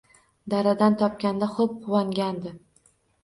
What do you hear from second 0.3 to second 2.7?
Daradan topganda xo’b quvongandi.